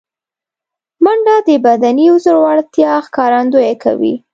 [1.03, 4.15] منډه د بدني زړورتیا ښکارندویي کوي